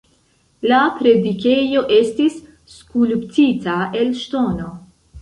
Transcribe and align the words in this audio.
La 0.71 0.79
predikejo 1.01 1.85
estis 1.99 2.41
skulptita 2.79 3.81
el 4.03 4.15
ŝtono. 4.27 4.77